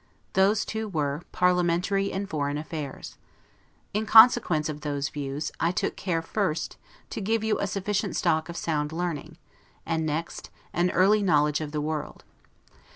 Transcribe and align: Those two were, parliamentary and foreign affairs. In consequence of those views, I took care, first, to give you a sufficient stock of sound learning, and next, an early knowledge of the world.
Those 0.33 0.65
two 0.65 0.87
were, 0.87 1.21
parliamentary 1.31 2.11
and 2.11 2.27
foreign 2.27 2.57
affairs. 2.57 3.19
In 3.93 4.07
consequence 4.07 4.67
of 4.67 4.81
those 4.81 5.09
views, 5.09 5.51
I 5.59 5.69
took 5.69 5.95
care, 5.95 6.23
first, 6.23 6.77
to 7.11 7.21
give 7.21 7.43
you 7.43 7.59
a 7.59 7.67
sufficient 7.67 8.15
stock 8.15 8.49
of 8.49 8.57
sound 8.57 8.91
learning, 8.91 9.37
and 9.85 10.03
next, 10.03 10.49
an 10.73 10.89
early 10.89 11.21
knowledge 11.21 11.61
of 11.61 11.71
the 11.71 11.81
world. 11.81 12.23